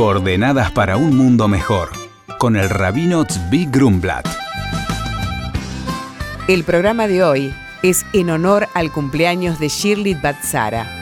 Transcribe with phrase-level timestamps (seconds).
[0.00, 1.90] Coordenadas para un mundo mejor,
[2.38, 4.26] con el rabino Tzvi Grumblat.
[6.48, 10.99] El programa de hoy es en honor al cumpleaños de Shirley Batzara.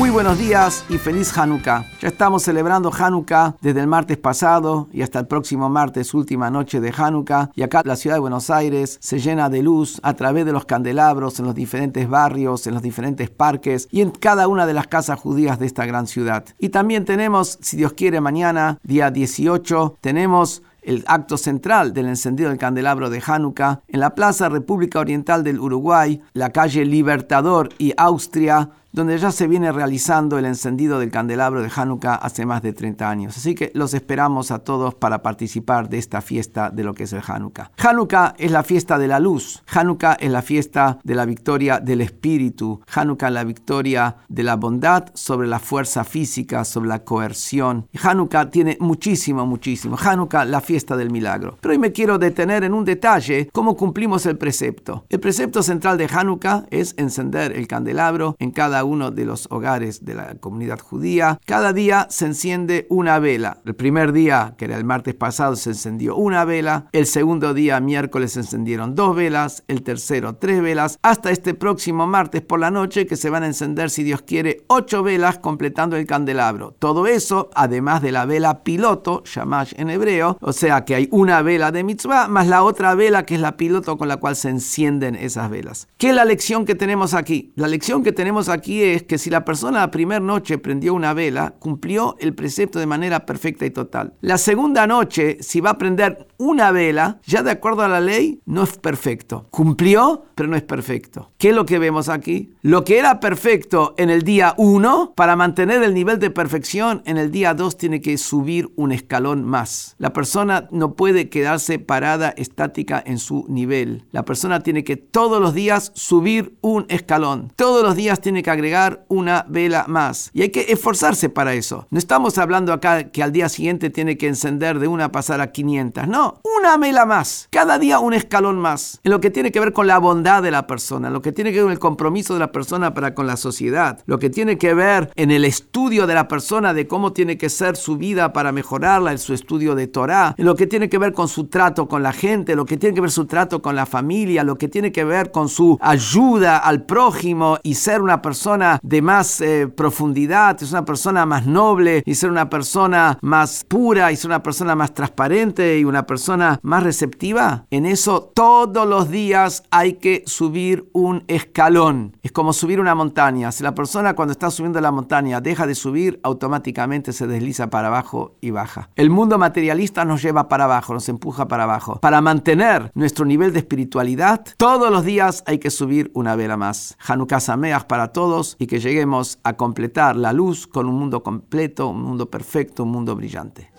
[0.00, 1.84] Muy buenos días y feliz Hanukkah.
[2.00, 6.80] Ya estamos celebrando Hanukkah desde el martes pasado y hasta el próximo martes, última noche
[6.80, 7.50] de Hanukkah.
[7.54, 10.64] Y acá la ciudad de Buenos Aires se llena de luz a través de los
[10.64, 14.86] candelabros en los diferentes barrios, en los diferentes parques y en cada una de las
[14.86, 16.46] casas judías de esta gran ciudad.
[16.58, 22.48] Y también tenemos, si Dios quiere, mañana, día 18, tenemos el acto central del encendido
[22.48, 27.92] del candelabro de Hanukkah en la Plaza República Oriental del Uruguay, la calle Libertador y
[27.98, 32.72] Austria, donde ya se viene realizando el encendido del candelabro de Hanukkah hace más de
[32.72, 33.36] 30 años.
[33.36, 37.12] Así que los esperamos a todos para participar de esta fiesta de lo que es
[37.12, 37.70] el Hanukkah.
[37.78, 39.62] Hanukkah es la fiesta de la luz.
[39.72, 42.80] Hanukkah es la fiesta de la victoria del espíritu.
[42.92, 47.86] Hanukkah es la victoria de la bondad sobre la fuerza física, sobre la coerción.
[48.02, 49.96] Hanukkah tiene muchísimo, muchísimo.
[49.96, 51.58] Hanukkah, la fiesta del milagro.
[51.60, 55.04] Pero hoy me quiero detener en un detalle, cómo cumplimos el precepto.
[55.08, 60.04] El precepto central de Hanukkah es encender el candelabro en cada uno de los hogares
[60.04, 61.40] de la comunidad judía.
[61.46, 63.58] Cada día se enciende una vela.
[63.64, 66.86] El primer día, que era el martes pasado, se encendió una vela.
[66.92, 69.64] El segundo día, miércoles, se encendieron dos velas.
[69.68, 70.98] El tercero, tres velas.
[71.02, 74.64] Hasta este próximo martes por la noche, que se van a encender, si Dios quiere,
[74.68, 76.74] ocho velas completando el candelabro.
[76.78, 81.42] Todo eso, además de la vela piloto, shamash en hebreo, o sea que hay una
[81.42, 84.48] vela de mitzvah, más la otra vela que es la piloto con la cual se
[84.48, 85.88] encienden esas velas.
[85.98, 87.52] ¿Qué es la lección que tenemos aquí?
[87.56, 91.12] La lección que tenemos aquí es que si la persona la primera noche prendió una
[91.12, 94.14] vela, cumplió el precepto de manera perfecta y total.
[94.20, 98.40] La segunda noche, si va a prender una vela, ya de acuerdo a la ley,
[98.46, 99.46] no es perfecto.
[99.50, 101.30] Cumplió, pero no es perfecto.
[101.36, 102.54] ¿Qué es lo que vemos aquí?
[102.62, 107.18] Lo que era perfecto en el día 1, para mantener el nivel de perfección, en
[107.18, 109.96] el día 2 tiene que subir un escalón más.
[109.98, 114.04] La persona no puede quedarse parada estática en su nivel.
[114.10, 117.52] La persona tiene que todos los días subir un escalón.
[117.54, 120.30] Todos los días tiene que agregar una vela más.
[120.32, 121.86] Y hay que esforzarse para eso.
[121.90, 125.40] No estamos hablando acá que al día siguiente tiene que encender de una a pasar
[125.40, 126.08] a 500.
[126.08, 127.48] No, una vela más.
[127.50, 129.00] Cada día un escalón más.
[129.04, 131.50] En lo que tiene que ver con la bondad de la persona, lo que tiene
[131.52, 134.58] que ver con el compromiso de la persona para con la sociedad, lo que tiene
[134.58, 138.32] que ver en el estudio de la persona de cómo tiene que ser su vida
[138.32, 141.46] para mejorarla, en su estudio de Torah, en lo que tiene que ver con su
[141.46, 144.56] trato con la gente, lo que tiene que ver su trato con la familia, lo
[144.56, 149.40] que tiene que ver con su ayuda al prójimo y ser una persona de más
[149.40, 154.28] eh, profundidad, es una persona más noble y ser una persona más pura y ser
[154.28, 156.19] una persona más transparente y una persona
[156.62, 162.16] más receptiva, en eso todos los días hay que subir un escalón.
[162.22, 163.52] Es como subir una montaña.
[163.52, 167.88] Si la persona cuando está subiendo la montaña deja de subir, automáticamente se desliza para
[167.88, 168.90] abajo y baja.
[168.96, 171.98] El mundo materialista nos lleva para abajo, nos empuja para abajo.
[172.00, 176.96] Para mantener nuestro nivel de espiritualidad, todos los días hay que subir una vela más.
[177.06, 181.88] Hanukkah Sameach para todos y que lleguemos a completar la luz con un mundo completo,
[181.88, 183.70] un mundo perfecto, un mundo brillante.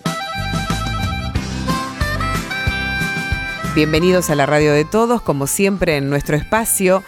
[3.73, 7.05] Bienvenidos a la radio de todos, como siempre en nuestro espacio.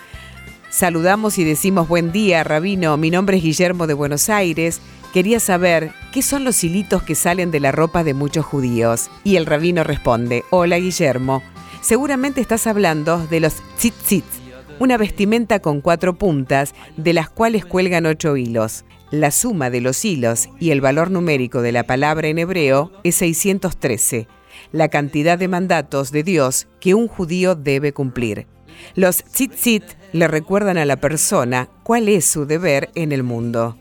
[0.69, 2.95] Saludamos y decimos buen día, Rabino.
[2.95, 4.79] Mi nombre es Guillermo de Buenos Aires.
[5.13, 9.09] Quería saber qué son los hilitos que salen de la ropa de muchos judíos.
[9.25, 11.43] Y el rabino responde, hola Guillermo,
[11.81, 14.39] seguramente estás hablando de los tzitzits,
[14.79, 18.85] una vestimenta con cuatro puntas, de las cuales cuelgan ocho hilos.
[19.11, 23.15] La suma de los hilos y el valor numérico de la palabra en hebreo es
[23.15, 24.27] 613,
[24.71, 28.47] la cantidad de mandatos de Dios que un judío debe cumplir.
[28.95, 33.77] Los tzitzit le recuerdan a la persona cuál es su deber en el mundo.